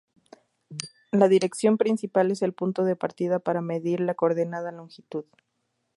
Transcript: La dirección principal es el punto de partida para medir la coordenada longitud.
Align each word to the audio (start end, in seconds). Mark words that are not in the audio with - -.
La 1.11 1.27
dirección 1.27 1.77
principal 1.77 2.31
es 2.31 2.41
el 2.41 2.53
punto 2.53 2.83
de 2.85 2.95
partida 2.95 3.37
para 3.37 3.61
medir 3.61 3.99
la 3.99 4.15
coordenada 4.15 4.71
longitud. 4.71 5.25